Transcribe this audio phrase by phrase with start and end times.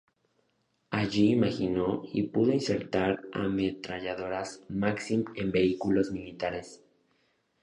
[0.89, 6.81] Allí imaginó y pudo insertar Ametralladoras Maxim en vehículos militares.